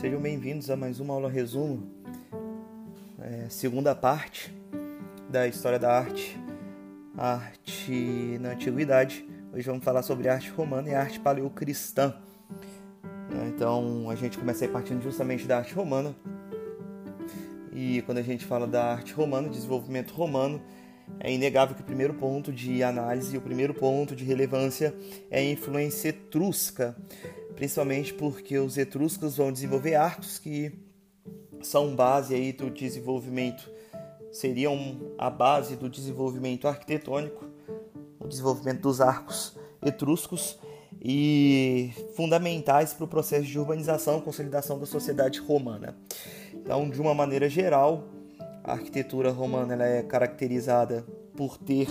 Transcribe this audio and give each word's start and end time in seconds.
Sejam 0.00 0.18
bem-vindos 0.18 0.70
a 0.70 0.76
mais 0.76 0.98
uma 0.98 1.12
aula 1.12 1.28
resumo, 1.28 1.86
é, 3.20 3.50
segunda 3.50 3.94
parte 3.94 4.50
da 5.28 5.46
história 5.46 5.78
da 5.78 5.92
arte, 5.92 6.38
arte 7.14 8.38
na 8.40 8.52
antiguidade. 8.52 9.28
Hoje 9.52 9.66
vamos 9.66 9.84
falar 9.84 10.02
sobre 10.02 10.26
arte 10.26 10.48
romana 10.48 10.88
e 10.88 10.94
arte 10.94 11.20
paleocristã. 11.20 12.14
Então 13.46 14.08
a 14.08 14.14
gente 14.14 14.38
começa 14.38 14.64
aí 14.64 14.70
partindo 14.70 15.02
justamente 15.02 15.46
da 15.46 15.58
arte 15.58 15.74
romana. 15.74 16.16
E 17.70 18.00
quando 18.06 18.16
a 18.16 18.22
gente 18.22 18.46
fala 18.46 18.66
da 18.66 18.82
arte 18.94 19.12
romana, 19.12 19.50
desenvolvimento 19.50 20.14
romano, 20.14 20.62
é 21.18 21.30
inegável 21.30 21.76
que 21.76 21.82
o 21.82 21.84
primeiro 21.84 22.14
ponto 22.14 22.50
de 22.50 22.82
análise, 22.82 23.36
o 23.36 23.40
primeiro 23.42 23.74
ponto 23.74 24.16
de 24.16 24.24
relevância 24.24 24.94
é 25.30 25.40
a 25.40 25.44
influência 25.44 26.08
etrusca, 26.08 26.96
principalmente 27.56 28.14
porque 28.14 28.58
os 28.58 28.76
etruscos 28.78 29.36
vão 29.36 29.52
desenvolver 29.52 29.94
arcos 29.94 30.38
que 30.38 30.72
são 31.62 31.94
base 31.94 32.34
aí 32.34 32.52
do 32.52 32.70
desenvolvimento, 32.70 33.70
seriam 34.32 35.12
a 35.18 35.28
base 35.28 35.76
do 35.76 35.88
desenvolvimento 35.88 36.66
arquitetônico, 36.66 37.44
o 38.18 38.26
desenvolvimento 38.26 38.80
dos 38.80 39.00
arcos 39.00 39.56
etruscos 39.84 40.58
e 41.00 41.92
fundamentais 42.14 42.92
para 42.92 43.04
o 43.04 43.08
processo 43.08 43.44
de 43.44 43.58
urbanização 43.58 44.18
e 44.18 44.22
consolidação 44.22 44.78
da 44.78 44.86
sociedade 44.86 45.40
romana. 45.40 45.96
Então, 46.52 46.88
de 46.90 47.00
uma 47.00 47.14
maneira 47.14 47.48
geral, 47.48 48.04
a 48.62 48.72
arquitetura 48.72 49.30
romana 49.30 49.72
ela 49.72 49.86
é 49.86 50.02
caracterizada 50.02 51.04
por 51.36 51.56
ter 51.56 51.88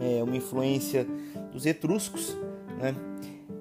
é, 0.00 0.22
uma 0.22 0.36
influência 0.36 1.04
dos 1.52 1.66
etruscos, 1.66 2.36
né? 2.78 2.94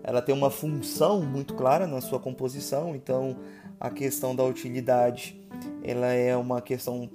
Ela 0.07 0.21
tem 0.21 0.35
uma 0.35 0.51
função 0.51 1.23
muito 1.23 1.55
clara 1.55 1.87
na 1.87 1.99
sua 1.99 2.19
composição, 2.19 2.95
então 2.95 3.37
a 3.79 3.89
questão 3.89 4.35
da 4.35 4.43
utilidade 4.43 5.41
ela 5.83 6.05
é 6.07 6.37
uma 6.37 6.61
questão 6.61 7.09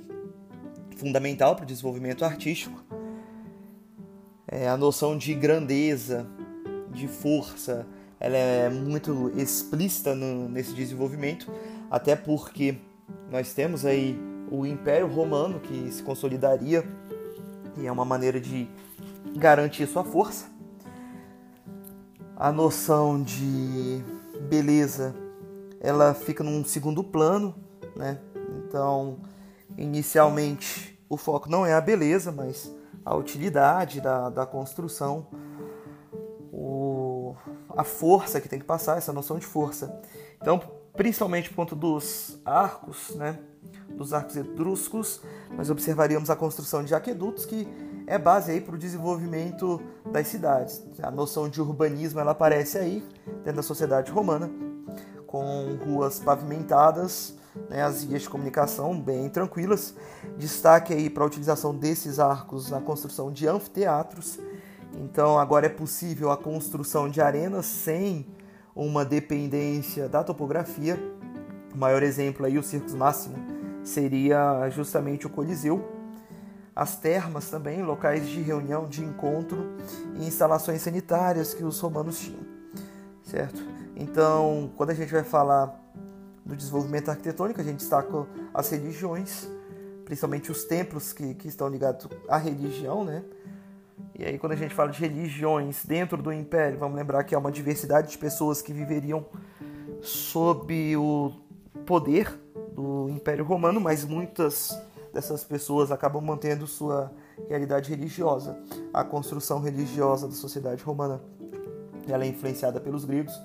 fundamental 0.96 1.54
para 1.54 1.62
o 1.62 1.66
desenvolvimento 1.66 2.24
artístico. 2.24 2.82
É, 4.46 4.68
a 4.68 4.76
noção 4.76 5.16
de 5.16 5.32
grandeza, 5.34 6.26
de 6.92 7.06
força, 7.06 7.86
ela 8.18 8.36
é 8.36 8.68
muito 8.68 9.30
explícita 9.36 10.12
no, 10.12 10.48
nesse 10.48 10.74
desenvolvimento, 10.74 11.48
até 11.88 12.16
porque 12.16 12.76
nós 13.30 13.54
temos 13.54 13.86
aí 13.86 14.18
o 14.50 14.66
Império 14.66 15.06
Romano 15.06 15.60
que 15.60 15.92
se 15.92 16.02
consolidaria 16.02 16.84
e 17.78 17.86
é 17.86 17.92
uma 17.92 18.04
maneira 18.04 18.40
de 18.40 18.68
garantir 19.36 19.86
sua 19.86 20.02
força. 20.02 20.49
A 22.40 22.50
noção 22.50 23.22
de 23.22 24.02
beleza 24.48 25.14
ela 25.78 26.14
fica 26.14 26.42
num 26.42 26.64
segundo 26.64 27.04
plano, 27.04 27.54
né? 27.94 28.18
Então, 28.64 29.18
inicialmente 29.76 30.98
o 31.06 31.18
foco 31.18 31.50
não 31.50 31.66
é 31.66 31.74
a 31.74 31.82
beleza, 31.82 32.32
mas 32.32 32.74
a 33.04 33.14
utilidade 33.14 34.00
da, 34.00 34.30
da 34.30 34.46
construção, 34.46 35.26
o, 36.50 37.36
a 37.76 37.84
força 37.84 38.40
que 38.40 38.48
tem 38.48 38.58
que 38.58 38.64
passar, 38.64 38.96
essa 38.96 39.12
noção 39.12 39.38
de 39.38 39.44
força. 39.44 40.00
Então, 40.40 40.58
principalmente 40.94 41.50
por 41.50 41.56
conta 41.56 41.76
dos 41.76 42.40
arcos, 42.42 43.14
né? 43.16 43.38
dos 43.90 44.14
arcos 44.14 44.34
etruscos, 44.38 45.20
nós 45.50 45.68
observaríamos 45.68 46.30
a 46.30 46.36
construção 46.36 46.82
de 46.82 46.94
aquedutos, 46.94 47.44
que 47.44 47.68
é 48.10 48.18
base 48.18 48.50
aí 48.50 48.60
para 48.60 48.74
o 48.74 48.78
desenvolvimento 48.78 49.80
das 50.10 50.26
cidades. 50.26 50.82
A 51.00 51.12
noção 51.12 51.48
de 51.48 51.60
urbanismo 51.60 52.18
ela 52.18 52.32
aparece 52.32 52.76
aí 52.76 53.04
dentro 53.44 53.54
da 53.54 53.62
sociedade 53.62 54.10
romana, 54.10 54.50
com 55.28 55.78
ruas 55.84 56.18
pavimentadas, 56.18 57.36
né, 57.68 57.84
as 57.84 58.02
vias 58.02 58.22
de 58.22 58.28
comunicação 58.28 59.00
bem 59.00 59.28
tranquilas. 59.28 59.94
Destaque 60.36 60.92
aí 60.92 61.08
para 61.08 61.22
a 61.22 61.26
utilização 61.26 61.72
desses 61.72 62.18
arcos 62.18 62.68
na 62.68 62.80
construção 62.80 63.30
de 63.30 63.46
anfiteatros. 63.46 64.40
Então 64.92 65.38
agora 65.38 65.66
é 65.66 65.70
possível 65.70 66.32
a 66.32 66.36
construção 66.36 67.08
de 67.08 67.20
arenas 67.20 67.66
sem 67.66 68.26
uma 68.74 69.04
dependência 69.04 70.08
da 70.08 70.24
topografia. 70.24 70.98
O 71.72 71.78
maior 71.78 72.02
exemplo 72.02 72.44
aí 72.44 72.58
o 72.58 72.62
Circus 72.62 72.92
Máximo 72.92 73.36
seria 73.84 74.68
justamente 74.70 75.28
o 75.28 75.30
Coliseu. 75.30 75.99
As 76.74 76.96
termas 76.96 77.50
também, 77.50 77.82
locais 77.82 78.26
de 78.28 78.40
reunião, 78.40 78.86
de 78.86 79.04
encontro 79.04 79.76
e 80.16 80.26
instalações 80.26 80.80
sanitárias 80.82 81.52
que 81.52 81.64
os 81.64 81.78
romanos 81.80 82.18
tinham, 82.18 82.40
certo? 83.22 83.60
Então, 83.96 84.70
quando 84.76 84.90
a 84.90 84.94
gente 84.94 85.12
vai 85.12 85.24
falar 85.24 85.78
do 86.44 86.56
desenvolvimento 86.56 87.10
arquitetônico, 87.10 87.60
a 87.60 87.64
gente 87.64 87.78
destaca 87.78 88.26
as 88.54 88.70
religiões, 88.70 89.48
principalmente 90.04 90.50
os 90.50 90.64
templos 90.64 91.12
que, 91.12 91.34
que 91.34 91.48
estão 91.48 91.68
ligados 91.68 92.08
à 92.28 92.36
religião, 92.36 93.04
né? 93.04 93.22
E 94.18 94.24
aí, 94.24 94.38
quando 94.38 94.52
a 94.52 94.56
gente 94.56 94.74
fala 94.74 94.90
de 94.90 95.00
religiões 95.00 95.84
dentro 95.84 96.20
do 96.20 96.32
império, 96.32 96.78
vamos 96.78 96.96
lembrar 96.96 97.24
que 97.24 97.34
há 97.34 97.38
uma 97.38 97.50
diversidade 97.50 98.10
de 98.10 98.18
pessoas 98.18 98.62
que 98.62 98.72
viveriam 98.72 99.24
sob 100.02 100.96
o 100.96 101.32
poder 101.86 102.32
do 102.74 103.08
Império 103.10 103.44
Romano, 103.44 103.80
mas 103.80 104.04
muitas 104.04 104.78
dessas 105.12 105.44
pessoas 105.44 105.90
acabam 105.90 106.22
mantendo 106.22 106.66
sua 106.66 107.12
realidade 107.48 107.90
religiosa. 107.90 108.56
A 108.92 109.04
construção 109.04 109.60
religiosa 109.60 110.28
da 110.28 110.34
sociedade 110.34 110.82
romana 110.82 111.20
ela 112.08 112.24
é 112.24 112.28
influenciada 112.28 112.80
pelos 112.80 113.04
gregos. 113.04 113.38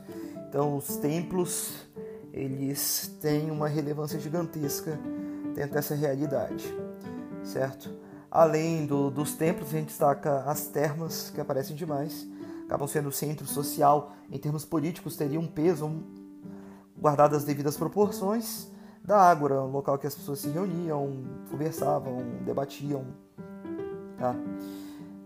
Então, 0.48 0.78
os 0.78 0.98
templos 0.98 1.74
eles 2.36 3.16
têm 3.22 3.50
uma 3.50 3.68
relevância 3.68 4.20
gigantesca 4.20 5.00
dentro 5.54 5.74
dessa 5.74 5.96
realidade, 5.96 6.66
certo? 7.44 7.90
Além 8.30 8.86
do, 8.86 9.10
dos 9.10 9.36
templos, 9.36 9.70
a 9.70 9.72
gente 9.72 9.88
destaca 9.88 10.42
as 10.42 10.68
termas, 10.68 11.30
que 11.30 11.40
aparecem 11.40 11.74
demais, 11.74 12.28
acabam 12.66 12.88
sendo 12.90 13.08
o 13.08 13.12
centro 13.12 13.46
social, 13.48 14.14
em 14.30 14.38
termos 14.38 14.66
políticos, 14.66 15.16
teria 15.16 15.40
um 15.40 15.48
peso, 15.48 16.04
guardadas 17.00 17.38
as 17.40 17.44
devidas 17.46 17.78
proporções, 17.78 18.68
da 19.06 19.18
Ágora, 19.18 19.62
um 19.62 19.72
local 19.72 19.98
que 20.00 20.08
as 20.08 20.16
pessoas 20.16 20.40
se 20.40 20.50
reuniam, 20.50 21.24
conversavam, 21.52 22.24
debatiam. 22.42 23.06
Tá? 24.18 24.36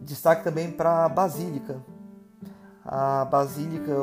Destaque 0.02 0.44
também 0.44 0.70
para 0.70 1.06
a 1.06 1.10
Basílica. 1.10 1.82
A 2.84 3.24
Basílica 3.24 3.94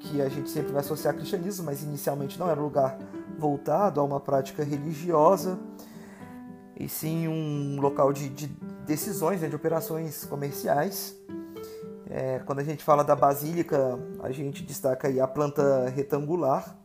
que 0.00 0.22
a 0.22 0.28
gente 0.28 0.48
sempre 0.48 0.72
vai 0.72 0.80
associar 0.80 1.12
ao 1.12 1.18
cristianismo, 1.18 1.66
mas 1.66 1.82
inicialmente 1.82 2.38
não 2.38 2.48
era 2.48 2.58
um 2.58 2.64
lugar 2.64 2.98
voltado 3.38 4.00
a 4.00 4.04
uma 4.04 4.20
prática 4.20 4.64
religiosa, 4.64 5.58
e 6.78 6.88
sim 6.88 7.26
um 7.26 7.80
local 7.80 8.12
de, 8.12 8.28
de 8.28 8.46
decisões, 8.86 9.40
né, 9.40 9.48
de 9.48 9.56
operações 9.56 10.24
comerciais. 10.24 11.14
É, 12.08 12.38
quando 12.46 12.60
a 12.60 12.64
gente 12.64 12.82
fala 12.82 13.04
da 13.04 13.14
basílica, 13.14 13.98
a 14.22 14.30
gente 14.30 14.62
destaca 14.62 15.08
a 15.22 15.28
planta 15.28 15.88
retangular, 15.90 16.78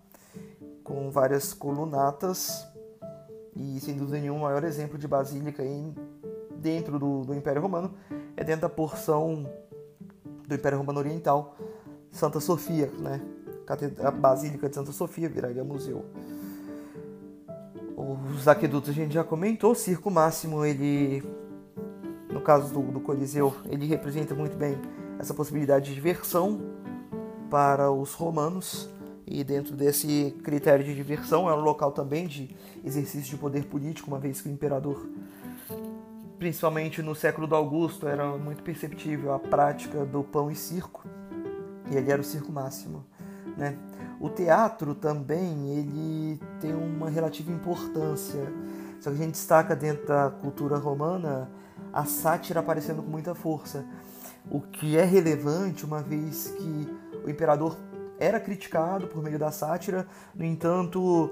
com 0.83 1.09
várias 1.09 1.53
colunatas 1.53 2.67
e 3.55 3.79
sem 3.79 3.95
dúvida 3.95 4.19
nenhuma 4.19 4.39
o 4.39 4.43
maior 4.43 4.63
exemplo 4.63 4.97
de 4.97 5.07
basílica 5.07 5.63
em, 5.63 5.93
dentro 6.57 6.99
do, 6.99 7.21
do, 7.21 7.33
Império 7.33 7.61
Romano 7.61 7.93
é 8.35 8.43
dentro 8.43 8.61
da 8.61 8.69
porção 8.69 9.49
do 10.47 10.55
Império 10.55 10.77
Romano 10.77 10.99
Oriental, 10.99 11.55
Santa 12.11 12.39
Sofia, 12.39 12.91
né? 12.99 13.21
A 14.03 14.11
Basílica 14.11 14.67
de 14.67 14.75
Santa 14.75 14.91
Sofia 14.91 15.29
viraria 15.29 15.63
museu. 15.63 16.03
Os 17.95 18.47
aquedutos 18.47 18.89
a 18.89 18.93
gente 18.93 19.13
já 19.13 19.23
comentou, 19.23 19.71
o 19.71 19.75
Circo 19.75 20.11
Máximo, 20.11 20.65
ele, 20.65 21.23
no 22.29 22.41
caso 22.41 22.73
do, 22.73 22.81
do 22.91 22.99
Coliseu, 22.99 23.55
ele 23.69 23.85
representa 23.85 24.35
muito 24.35 24.57
bem 24.57 24.77
essa 25.17 25.33
possibilidade 25.33 25.85
de 25.85 25.95
diversão 25.95 26.59
para 27.49 27.89
os 27.89 28.13
romanos 28.13 28.89
e 29.33 29.43
dentro 29.43 29.75
desse 29.75 30.35
critério 30.43 30.85
de 30.85 30.93
diversão 30.93 31.49
é 31.49 31.55
um 31.55 31.59
local 31.59 31.91
também 31.91 32.27
de 32.27 32.55
exercício 32.85 33.31
de 33.31 33.37
poder 33.37 33.65
político, 33.65 34.07
uma 34.07 34.19
vez 34.19 34.39
que 34.39 34.47
o 34.47 34.51
imperador, 34.51 35.09
principalmente 36.37 37.01
no 37.01 37.15
século 37.15 37.47
do 37.47 37.55
Augusto, 37.55 38.07
era 38.07 38.37
muito 38.37 38.61
perceptível 38.61 39.33
a 39.33 39.39
prática 39.39 40.05
do 40.05 40.23
pão 40.23 40.51
e 40.51 40.55
circo, 40.55 41.03
e 41.89 41.95
ele 41.95 42.11
era 42.11 42.21
o 42.21 42.23
circo 42.23 42.51
máximo. 42.51 43.03
Né? 43.57 43.75
O 44.19 44.29
teatro 44.29 44.93
também 44.93 45.79
ele 45.79 46.39
tem 46.61 46.75
uma 46.75 47.09
relativa 47.09 47.51
importância, 47.51 48.53
só 49.01 49.09
que 49.09 49.15
a 49.15 49.19
gente 49.19 49.31
destaca 49.31 49.75
dentro 49.75 50.05
da 50.05 50.29
cultura 50.29 50.77
romana 50.77 51.49
a 51.91 52.05
sátira 52.05 52.59
aparecendo 52.59 53.01
com 53.01 53.09
muita 53.09 53.33
força, 53.33 53.83
o 54.51 54.61
que 54.61 54.95
é 54.95 55.03
relevante 55.03 55.85
uma 55.85 56.03
vez 56.03 56.53
que 56.55 56.87
o 57.25 57.29
imperador 57.31 57.75
era 58.23 58.39
criticado 58.39 59.07
por 59.07 59.21
meio 59.21 59.37
da 59.37 59.51
sátira, 59.51 60.07
no 60.33 60.45
entanto, 60.45 61.29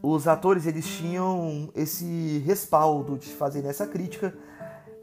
os 0.00 0.28
atores 0.28 0.66
eles 0.66 0.86
tinham 0.86 1.68
esse 1.74 2.38
respaldo 2.46 3.18
de 3.18 3.28
fazer 3.28 3.64
essa 3.64 3.86
crítica, 3.86 4.32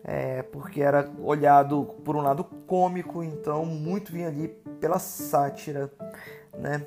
é, 0.04 0.42
porque 0.44 0.82
era 0.82 1.12
olhado 1.22 1.86
por 2.06 2.16
um 2.16 2.22
lado 2.22 2.44
cômico, 2.66 3.22
então 3.24 3.66
muito 3.66 4.12
vinha 4.12 4.28
ali 4.28 4.48
pela 4.80 4.98
sátira. 4.98 5.92
né? 6.58 6.86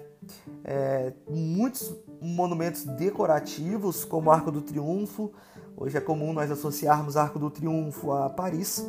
É, 0.65 1.13
muitos 1.29 1.95
monumentos 2.21 2.85
decorativos, 2.85 4.05
como 4.05 4.29
o 4.29 4.33
Arco 4.33 4.51
do 4.51 4.63
Triunfo. 4.63 5.33
Hoje 5.77 5.97
é 5.97 6.01
comum 6.01 6.33
nós 6.33 6.51
associarmos 6.51 7.17
Arco 7.19 7.39
do 7.39 7.51
Triunfo 7.51 8.13
a 8.13 8.31
Paris, 8.31 8.85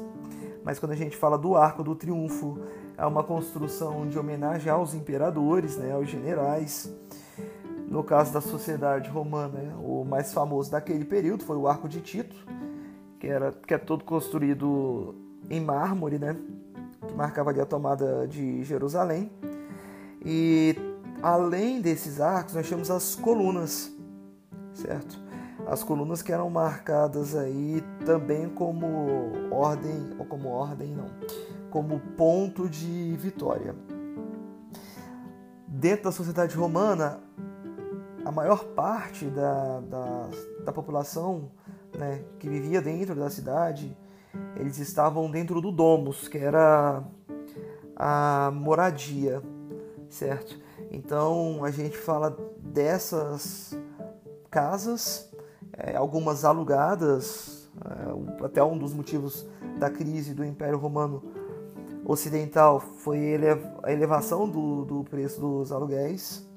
mas 0.64 0.80
quando 0.80 0.94
a 0.94 0.96
gente 0.96 1.18
fala 1.18 1.38
do 1.38 1.56
Arco 1.58 1.84
do 1.84 1.96
Triunfo, 1.96 2.60
é 2.98 3.06
uma 3.06 3.24
construção 3.24 4.08
de 4.08 4.18
homenagem 4.18 4.72
aos 4.72 4.96
imperadores, 4.96 5.78
né, 5.78 5.92
aos 5.92 6.10
generais. 6.10 6.92
No 7.88 8.04
caso 8.04 8.34
da 8.34 8.42
sociedade 8.42 9.10
romana, 9.10 9.76
o 9.82 10.04
mais 10.04 10.34
famoso 10.34 10.72
daquele 10.72 11.06
período 11.06 11.44
foi 11.44 11.56
o 11.56 11.68
Arco 11.68 11.88
de 11.88 12.02
Tito, 12.02 12.36
que, 13.20 13.28
era, 13.28 13.52
que 13.52 13.74
é 13.74 13.78
todo 13.78 14.04
construído 14.04 15.16
em 15.50 15.62
mármore, 15.62 16.18
né, 16.18 16.36
que 17.08 17.14
marcava 17.14 17.52
ali 17.52 17.62
a 17.62 17.66
tomada 17.66 18.28
de 18.28 18.64
Jerusalém. 18.64 19.32
E 20.26 20.76
além 21.22 21.80
desses 21.80 22.20
arcos, 22.20 22.56
nós 22.56 22.68
temos 22.68 22.90
as 22.90 23.16
colunas, 23.16 23.92
certo? 24.74 25.20
As 25.68 25.84
colunas 25.84 26.22
que 26.22 26.32
eram 26.32 26.50
marcadas 26.50 27.36
aí 27.36 27.84
também 28.06 28.50
como 28.50 29.32
ordem, 29.52 30.16
ou 30.18 30.26
como 30.26 30.50
ordem 30.50 30.90
não, 30.96 31.10
como 31.69 32.00
ponto 32.18 32.69
de 32.69 33.16
vitória. 33.18 33.75
Dentro 35.68 36.06
da 36.06 36.12
sociedade 36.12 36.56
romana, 36.56 37.19
a 38.25 38.31
maior 38.31 38.64
parte 38.66 39.25
da, 39.25 39.80
da, 39.81 40.30
da 40.66 40.74
população 40.74 41.52
né, 41.98 42.24
que 42.40 42.50
vivia 42.50 42.81
dentro 42.81 43.16
da 43.16 43.30
cidade, 43.30 43.96
eles 44.56 44.78
estavam 44.80 45.30
dentro 45.30 45.62
do 45.62 45.72
domus, 45.72 46.28
que 46.28 46.38
era 46.38 47.04
a 47.96 48.52
moradia, 48.54 49.42
certo? 50.10 50.60
Então 50.92 51.64
a 51.64 51.72
gente 51.72 51.98
fala 51.98 52.36
dessas 52.60 53.78
casas, 54.50 55.31
é, 55.74 55.96
algumas 55.96 56.46
alugadas, 56.46 57.69
é, 57.86 58.46
até 58.46 58.64
um 58.64 58.78
dos 58.78 58.94
motivos 58.94 59.48
da 59.78 59.90
crise 59.90 60.34
do 60.34 60.44
Império 60.44 60.78
Romano 60.78 61.24
Ocidental 62.09 62.80
foi 62.80 63.36
a 63.83 63.92
elevação 63.92 64.48
do, 64.48 64.86
do 64.86 65.04
preço 65.04 65.42
dos 65.42 65.74
aluguéis, 65.74 66.48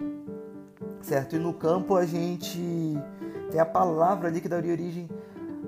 certo? 1.03 1.35
E 1.35 1.41
no 1.41 1.53
campo 1.53 1.97
a 1.97 2.07
gente 2.07 2.97
tem 3.51 3.59
a 3.61 3.67
palavra 3.67 4.29
ali 4.29 4.41
que 4.41 4.49
daria 4.49 4.71
origem 4.71 5.11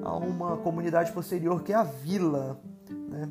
a 0.01 0.15
uma 0.15 0.57
comunidade 0.59 1.11
posterior 1.11 1.65
que 1.65 1.73
é 1.73 1.75
a 1.75 1.83
vila, 1.83 2.61
né? 2.89 3.29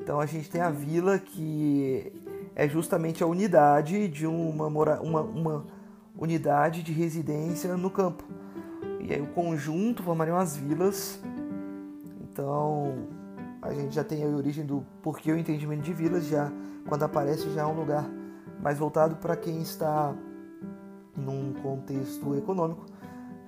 Então 0.00 0.18
a 0.18 0.24
gente 0.24 0.50
tem 0.50 0.62
a 0.62 0.70
vila 0.70 1.18
que 1.18 2.10
é 2.56 2.66
justamente 2.66 3.22
a 3.22 3.26
unidade 3.26 4.08
de 4.08 4.26
uma, 4.26 4.66
uma, 4.66 5.20
uma 5.20 5.66
unidade 6.18 6.82
de 6.82 6.92
residência 6.92 7.76
no 7.76 7.90
campo. 7.90 8.24
E 9.00 9.12
aí 9.12 9.20
o 9.20 9.26
conjunto 9.26 10.02
formariam 10.02 10.38
as 10.38 10.56
vilas. 10.56 11.20
Então 12.22 13.06
a 13.64 13.72
gente 13.72 13.94
já 13.94 14.04
tem 14.04 14.22
a 14.22 14.28
origem 14.28 14.64
do 14.64 14.84
porquê 15.02 15.32
o 15.32 15.38
entendimento 15.38 15.82
de 15.82 15.92
vilas, 15.92 16.26
já 16.26 16.52
quando 16.86 17.02
aparece 17.02 17.50
já 17.50 17.62
é 17.62 17.66
um 17.66 17.72
lugar 17.72 18.08
mais 18.60 18.78
voltado 18.78 19.16
para 19.16 19.34
quem 19.36 19.62
está 19.62 20.14
num 21.16 21.54
contexto 21.54 22.36
econômico 22.36 22.84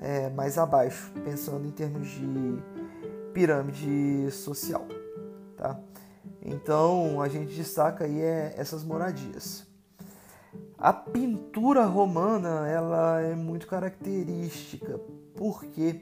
é, 0.01 0.31
mais 0.31 0.57
abaixo, 0.57 1.13
pensando 1.23 1.67
em 1.67 1.71
termos 1.71 2.09
de 2.09 2.59
pirâmide 3.35 4.31
social. 4.31 4.87
Tá? 5.55 5.79
Então 6.43 7.21
a 7.21 7.29
gente 7.29 7.55
destaca 7.55 8.05
aí 8.05 8.21
é, 8.21 8.55
essas 8.57 8.83
moradias. 8.83 9.67
A 10.79 10.93
pintura 10.95 11.85
romana 11.85 12.67
ela 12.67 13.21
é 13.21 13.35
muito 13.35 13.67
característica 13.67 14.99
porque 15.35 16.01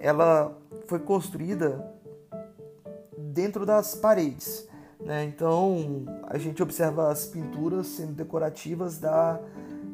ela 0.00 0.56
foi 0.86 0.98
construída 0.98 1.97
dentro 3.38 3.64
das 3.64 3.94
paredes. 3.94 4.66
Né? 4.98 5.24
Então 5.24 6.04
a 6.24 6.36
gente 6.38 6.60
observa 6.60 7.12
as 7.12 7.24
pinturas 7.26 7.86
sendo 7.86 8.12
decorativas 8.12 8.98
da, 8.98 9.38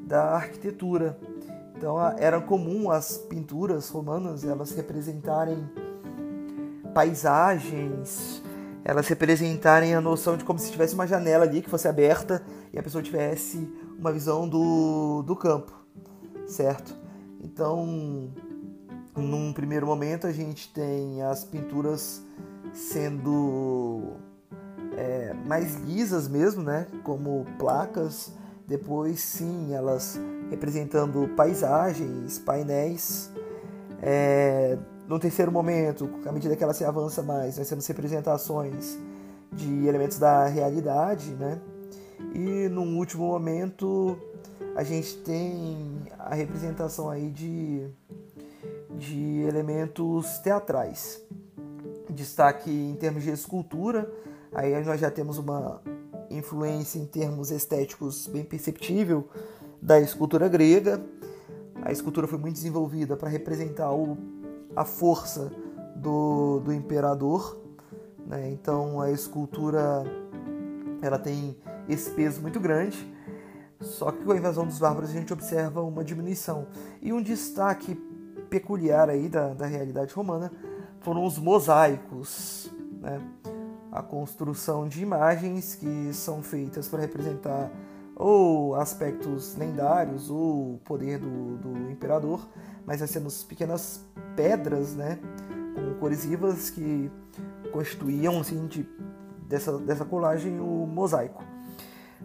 da 0.07 0.35
arquitetura. 0.35 1.19
Então 1.77 2.01
era 2.17 2.41
comum 2.41 2.91
as 2.91 3.19
pinturas 3.19 3.91
romanas 3.91 4.45
elas 4.45 4.71
representarem 4.73 5.69
paisagens, 6.95 8.43
elas 8.83 9.07
representarem 9.09 9.95
a 9.95 10.01
noção 10.01 10.39
de 10.39 10.45
como 10.45 10.59
se 10.59 10.73
tivesse 10.73 10.95
uma 10.95 11.07
janela 11.07 11.45
ali 11.45 11.61
que 11.61 11.69
fosse 11.69 11.87
aberta 11.87 12.43
e 12.73 12.79
a 12.79 12.83
pessoa 12.83 13.03
tivesse 13.03 13.71
uma 13.99 14.11
visão 14.11 14.49
do, 14.49 15.23
do 15.23 15.37
campo, 15.37 15.73
certo? 16.47 16.97
Então, 17.43 18.33
num 19.15 19.53
primeiro 19.53 19.87
momento, 19.87 20.27
a 20.27 20.33
gente 20.33 20.73
tem 20.73 21.23
as 21.23 21.45
pinturas 21.45 22.23
sendo 22.75 24.15
é, 24.97 25.33
mais 25.47 25.77
lisas 25.77 26.29
mesmo, 26.29 26.63
né? 26.63 26.87
Como 27.03 27.47
placas. 27.59 28.33
Depois, 28.67 29.21
sim, 29.21 29.73
elas 29.73 30.19
representando 30.51 31.29
paisagens, 31.37 32.39
painéis. 32.39 33.31
É, 34.03 34.77
no 35.07 35.19
terceiro 35.19 35.53
momento, 35.53 36.09
à 36.27 36.33
medida 36.33 36.57
que 36.57 36.65
ela 36.65 36.75
se 36.75 36.85
avança 36.85 37.23
mais, 37.23 37.59
nós 37.59 37.69
temos 37.69 37.87
representações 37.87 38.99
de 39.53 39.87
elementos 39.87 40.19
da 40.19 40.47
realidade, 40.47 41.31
né? 41.35 41.61
E 42.35 42.69
num 42.69 42.97
último 42.99 43.27
momento, 43.27 44.19
a 44.75 44.83
gente 44.83 45.19
tem 45.19 46.03
a 46.19 46.35
representação 46.35 47.11
aí 47.11 47.31
de, 47.31 47.87
de 48.99 49.43
elementos 49.43 50.39
teatrais. 50.39 51.23
Destaque 52.15 52.71
em 52.71 52.95
termos 52.95 53.23
de 53.23 53.31
escultura, 53.31 54.11
aí 54.53 54.83
nós 54.85 55.01
já 55.01 55.11
temos 55.11 55.39
uma 55.39 55.83
influência 56.31 56.99
em 56.99 57.07
termos 57.07 57.51
estéticos 57.51 58.27
bem 58.27 58.45
perceptível 58.45 59.29
da 59.83 60.01
escultura 60.01 60.49
grega. 60.49 61.05
A 61.83 61.93
escultura 61.93 62.27
foi 62.27 62.39
muito 62.39 62.55
desenvolvida 62.55 63.17
para 63.17 63.29
representar 63.29 63.93
o 63.93 64.17
a 64.77 64.85
força 64.85 65.53
do, 65.95 66.61
do 66.61 66.73
imperador. 66.73 67.59
Né? 68.27 68.51
Então 68.51 69.01
a 69.01 69.11
escultura 69.11 70.05
ela 71.01 71.19
tem 71.19 71.57
esse 71.89 72.11
peso 72.11 72.41
muito 72.41 72.59
grande. 72.59 73.13
Só 73.81 74.11
que 74.11 74.25
com 74.25 74.33
a 74.33 74.37
invasão 74.37 74.67
dos 74.67 74.79
bárbaros 74.79 75.11
a 75.11 75.13
gente 75.13 75.33
observa 75.33 75.83
uma 75.83 76.03
diminuição. 76.03 76.67
E 77.03 77.13
um 77.13 77.23
destaque 77.23 77.95
peculiar 78.49 79.11
aí 79.11 79.29
da, 79.29 79.53
da 79.53 79.67
realidade 79.67 80.15
romana 80.15 80.51
foram 81.05 81.25
os 81.25 81.39
mosaicos, 81.39 82.71
né? 83.01 83.21
a 83.93 84.03
construção 84.03 84.89
de 84.89 85.03
imagens 85.03 85.77
que 85.77 86.13
são 86.13 86.43
feitas 86.43 86.89
para 86.89 87.01
representar 87.01 87.71
ou 88.17 88.75
aspectos 88.75 89.55
lendários 89.55 90.31
ou 90.31 90.75
o 90.75 90.79
poder 90.79 91.19
do, 91.19 91.59
do 91.59 91.91
imperador, 91.91 92.41
mas 92.87 93.01
nós 93.01 93.13
temos 93.13 93.45
pequenas 93.45 94.05
pedras, 94.35 94.95
né, 94.95 95.19
com 95.75 95.95
cores 96.01 96.25
vivas 96.25 96.71
que 96.71 97.11
constituíam 97.73 98.41
assim 98.41 98.67
de, 98.67 98.89
dessa, 99.49 99.79
dessa 99.79 100.05
colagem 100.05 100.59
o 100.59 100.87
mosaico. 100.87 101.45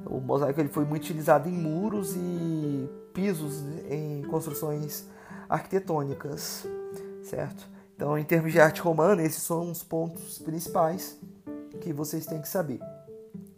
O 0.06 0.20
mosaico 0.20 0.60
ele 0.60 0.70
foi 0.70 0.86
muito 0.86 1.04
utilizado 1.04 1.50
em 1.50 1.54
muros 1.54 2.16
e 2.16 2.90
pisos 3.14 3.62
em 3.90 4.24
construções 4.24 5.08
arquitetônicas, 5.50 6.66
certo? 7.24 7.79
Então, 8.00 8.18
em 8.18 8.24
termos 8.24 8.54
de 8.54 8.62
arte 8.62 8.80
romana, 8.80 9.22
esses 9.22 9.44
são 9.44 9.70
os 9.70 9.84
pontos 9.84 10.40
principais 10.40 11.20
que 11.82 11.92
vocês 11.92 12.26
têm 12.26 12.40
que 12.40 12.48
saber. 12.48 12.80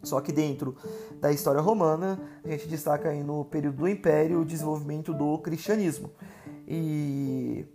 Só 0.02 0.20
que 0.20 0.32
dentro 0.32 0.76
da 1.20 1.32
história 1.32 1.62
romana, 1.62 2.20
a 2.44 2.50
gente 2.50 2.68
destaca 2.68 3.10
aí 3.10 3.24
no 3.24 3.46
período 3.46 3.78
do 3.78 3.88
Império 3.88 4.42
o 4.42 4.46
desenvolvimento 4.46 5.14
do 5.14 5.38
cristianismo. 5.38 6.10
E 6.68 7.68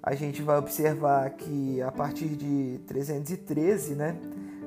a 0.00 0.14
gente 0.14 0.40
vai 0.40 0.56
observar 0.56 1.30
que 1.30 1.82
a 1.82 1.90
partir 1.90 2.28
de 2.28 2.78
313, 2.86 3.96
né, 3.96 4.16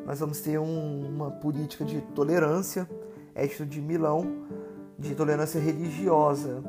nós 0.05 0.19
vamos 0.19 0.41
ter 0.41 0.59
um, 0.59 1.07
uma 1.07 1.31
política 1.31 1.85
de 1.85 2.01
tolerância, 2.13 2.85
Édito 3.33 3.65
de 3.65 3.79
Milão, 3.79 4.45
de 4.99 5.15
tolerância 5.15 5.61
religiosa. 5.61 6.61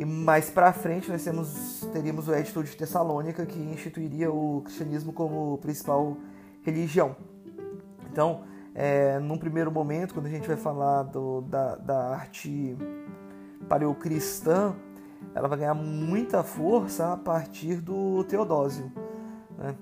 E 0.00 0.04
mais 0.06 0.48
para 0.48 0.72
frente 0.72 1.10
nós 1.10 1.22
temos, 1.22 1.86
teríamos 1.92 2.26
o 2.26 2.32
Édito 2.32 2.64
de 2.64 2.74
Tessalônica, 2.74 3.44
que 3.44 3.58
instituiria 3.58 4.32
o 4.32 4.62
cristianismo 4.64 5.12
como 5.12 5.58
principal 5.58 6.16
religião. 6.62 7.14
Então, 8.10 8.40
é, 8.74 9.18
num 9.18 9.36
primeiro 9.36 9.70
momento, 9.70 10.14
quando 10.14 10.24
a 10.24 10.30
gente 10.30 10.48
vai 10.48 10.56
falar 10.56 11.02
do, 11.02 11.42
da, 11.42 11.76
da 11.76 12.14
arte 12.14 12.74
paleocristã, 13.68 14.74
ela 15.34 15.46
vai 15.46 15.58
ganhar 15.58 15.74
muita 15.74 16.42
força 16.42 17.12
a 17.12 17.16
partir 17.18 17.76
do 17.76 18.24
Teodósio. 18.24 18.90
Né? 19.58 19.74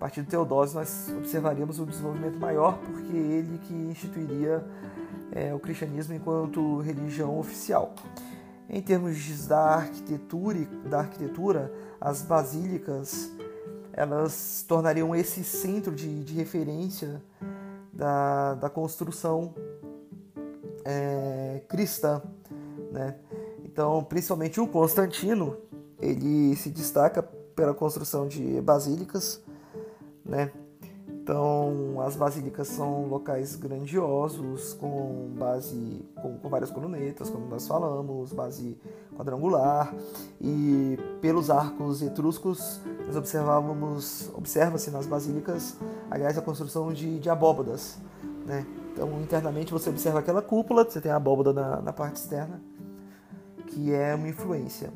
partir 0.00 0.22
do 0.22 0.28
Teodósio 0.28 0.78
nós 0.78 1.14
observaríamos 1.18 1.78
o 1.78 1.84
desenvolvimento 1.84 2.40
maior, 2.40 2.78
porque 2.78 3.14
ele 3.14 3.58
que 3.58 3.74
instituiria 3.74 4.64
é, 5.30 5.54
o 5.54 5.60
cristianismo 5.60 6.14
enquanto 6.14 6.80
religião 6.80 7.38
oficial. 7.38 7.94
Em 8.72 8.80
termos 8.80 9.46
da 9.48 9.74
arquitetura, 9.74 10.64
da 10.88 11.00
arquitetura 11.00 11.72
as 12.00 12.22
basílicas 12.22 13.30
elas 13.92 14.64
tornariam 14.66 15.14
esse 15.14 15.42
centro 15.42 15.92
de, 15.92 16.22
de 16.22 16.34
referência 16.34 17.20
da, 17.92 18.54
da 18.54 18.70
construção 18.70 19.52
é, 20.84 21.62
cristã, 21.68 22.22
né? 22.92 23.16
Então, 23.64 24.02
principalmente 24.04 24.60
o 24.60 24.66
Constantino, 24.66 25.56
ele 26.00 26.54
se 26.54 26.70
destaca 26.70 27.22
pela 27.22 27.74
construção 27.74 28.26
de 28.26 28.60
basílicas, 28.60 29.42
né? 30.24 30.52
Então, 31.30 32.00
as 32.04 32.16
basílicas 32.16 32.66
são 32.66 33.06
locais 33.06 33.54
grandiosos, 33.54 34.74
com 34.74 35.30
base 35.38 36.04
com, 36.20 36.36
com, 36.38 36.48
várias 36.48 36.72
colunetas, 36.72 37.30
como 37.30 37.46
nós 37.46 37.68
falamos, 37.68 38.32
base 38.32 38.76
quadrangular, 39.16 39.94
e 40.40 40.98
pelos 41.20 41.48
arcos 41.48 42.02
etruscos 42.02 42.80
nós 43.06 43.14
observávamos, 43.14 44.28
observa-se 44.34 44.90
nas 44.90 45.06
basílicas, 45.06 45.76
aliás, 46.10 46.36
a 46.36 46.42
construção 46.42 46.92
de, 46.92 47.20
de 47.20 47.30
abóbadas, 47.30 47.96
né? 48.44 48.66
Então, 48.92 49.08
internamente 49.22 49.72
você 49.72 49.88
observa 49.88 50.18
aquela 50.18 50.42
cúpula, 50.42 50.82
você 50.82 51.00
tem 51.00 51.12
a 51.12 51.16
abóbada 51.16 51.52
na, 51.52 51.80
na 51.80 51.92
parte 51.92 52.16
externa, 52.16 52.60
que 53.68 53.94
é 53.94 54.16
uma 54.16 54.28
influência. 54.28 54.92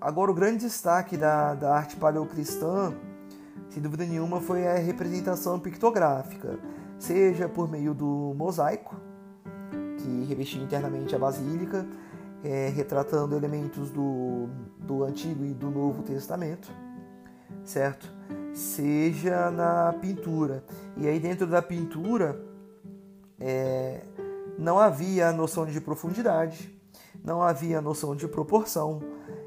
Agora, 0.00 0.30
o 0.30 0.34
grande 0.34 0.58
destaque 0.58 1.16
da, 1.16 1.54
da 1.54 1.74
arte 1.74 1.96
paleocristã, 1.96 2.94
sem 3.70 3.82
dúvida 3.82 4.04
nenhuma, 4.04 4.40
foi 4.40 4.66
a 4.66 4.74
representação 4.74 5.58
pictográfica, 5.58 6.58
seja 6.98 7.48
por 7.48 7.70
meio 7.70 7.94
do 7.94 8.34
mosaico, 8.36 8.96
que 9.98 10.24
revestia 10.24 10.62
internamente 10.62 11.14
a 11.14 11.18
basílica, 11.18 11.86
é, 12.44 12.68
retratando 12.68 13.36
elementos 13.36 13.90
do, 13.90 14.48
do 14.78 15.04
Antigo 15.04 15.44
e 15.44 15.52
do 15.52 15.70
Novo 15.70 16.02
Testamento, 16.02 16.70
certo? 17.64 18.10
Seja 18.52 19.50
na 19.50 19.92
pintura. 19.92 20.64
E 20.96 21.06
aí, 21.06 21.18
dentro 21.18 21.46
da 21.46 21.60
pintura, 21.60 22.40
é, 23.38 24.02
não 24.58 24.78
havia 24.78 25.28
a 25.28 25.32
noção 25.32 25.66
de 25.66 25.80
profundidade, 25.80 26.74
não 27.22 27.42
havia 27.42 27.78
a 27.78 27.82
noção 27.82 28.14
de 28.14 28.26
proporção. 28.28 29.02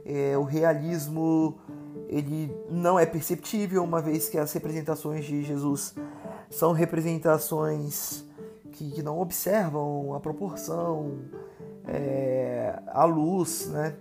É, 0.06 0.38
o 0.38 0.44
realismo 0.44 1.60
ele 2.10 2.51
não 2.70 3.00
é 3.00 3.06
perceptível, 3.06 3.84
uma 3.84 4.01
vez 4.01 4.28
que 4.28 4.38
as 4.38 4.51
representações 4.51 5.25
de 5.25 5.44
Jesus 5.44 5.94
são 6.50 6.72
representações 6.72 8.25
que, 8.72 8.89
que 8.92 9.04
não 9.04 9.20
observam 9.20 10.16
a 10.16 10.20
proporção, 10.20 11.20
é, 11.86 12.80
a 12.88 13.06
luz, 13.06 13.68
né? 13.68 13.96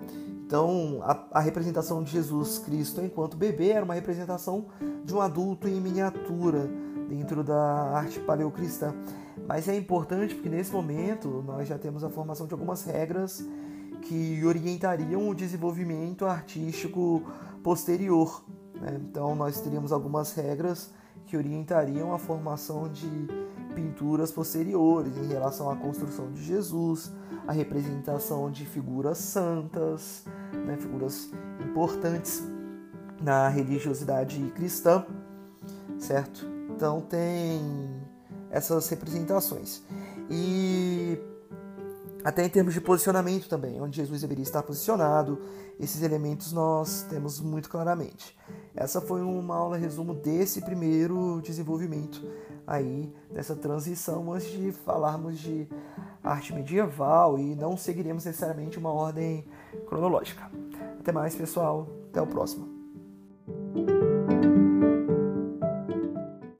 Então, 0.46 1.00
a, 1.02 1.26
a, 1.32 1.40
representação 1.40 2.02
de 2.02 2.10
Jesus 2.10 2.58
Cristo 2.58 3.02
enquanto 3.02 3.36
bebê 3.36 3.68
era 3.68 3.84
uma 3.84 3.92
representação 3.92 4.64
de 5.04 5.14
um 5.14 5.20
adulto 5.20 5.68
em 5.68 5.78
miniatura 5.78 6.66
dentro 7.06 7.44
da 7.44 7.90
arte 7.92 8.18
paleocristã. 8.20 8.94
Mas 9.46 9.68
é 9.68 9.76
importante 9.76 10.34
porque 10.34 10.48
nesse 10.48 10.72
momento 10.72 11.44
nós 11.46 11.68
já 11.68 11.76
temos 11.76 12.02
a 12.02 12.08
formação 12.08 12.46
de 12.46 12.54
algumas 12.54 12.82
regras 12.84 13.44
que 14.00 14.42
orientariam 14.42 15.28
o 15.28 15.34
desenvolvimento 15.34 16.24
artístico 16.24 17.22
posterior. 17.62 18.44
Né? 18.80 18.98
Então 19.00 19.34
nós 19.34 19.60
teríamos 19.60 19.92
algumas 19.92 20.32
regras 20.32 20.90
que 21.26 21.36
orientariam 21.36 22.12
a 22.12 22.18
formação 22.18 22.88
de 22.88 23.08
pinturas 23.74 24.32
posteriores 24.32 25.16
em 25.16 25.28
relação 25.28 25.70
à 25.70 25.76
construção 25.76 26.32
de 26.32 26.42
Jesus, 26.42 27.12
a 27.46 27.52
representação 27.52 28.50
de 28.50 28.64
figuras 28.64 29.18
santas, 29.18 30.24
né? 30.52 30.76
figuras 30.78 31.30
importantes 31.60 32.42
na 33.20 33.48
religiosidade 33.48 34.40
cristã, 34.54 35.04
certo? 35.98 36.46
Então 36.70 37.00
tem 37.00 37.60
essas 38.50 38.88
representações. 38.88 39.82
E 40.30 41.18
até 42.28 42.44
em 42.44 42.48
termos 42.50 42.74
de 42.74 42.80
posicionamento 42.82 43.48
também, 43.48 43.80
onde 43.80 43.96
Jesus 43.96 44.20
deveria 44.20 44.42
estar 44.42 44.62
posicionado, 44.62 45.40
esses 45.80 46.02
elementos 46.02 46.52
nós 46.52 47.06
temos 47.08 47.40
muito 47.40 47.70
claramente. 47.70 48.38
Essa 48.76 49.00
foi 49.00 49.22
uma 49.22 49.56
aula 49.56 49.78
resumo 49.78 50.12
desse 50.12 50.60
primeiro 50.60 51.40
desenvolvimento 51.40 52.22
aí, 52.66 53.10
dessa 53.32 53.56
transição, 53.56 54.30
antes 54.30 54.50
de 54.50 54.72
falarmos 54.72 55.38
de 55.38 55.66
arte 56.22 56.52
medieval 56.52 57.38
e 57.38 57.54
não 57.54 57.78
seguiremos 57.78 58.26
necessariamente 58.26 58.78
uma 58.78 58.92
ordem 58.92 59.46
cronológica. 59.86 60.50
Até 61.00 61.10
mais, 61.10 61.34
pessoal. 61.34 61.88
Até 62.10 62.20
o 62.20 62.26
próximo. 62.26 62.77